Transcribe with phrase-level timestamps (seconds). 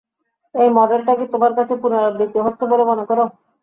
[0.55, 3.23] এই মডেলটা কি তোমার কাছে পুনরাবৃত্তি হচ্ছে বলে মনে করো?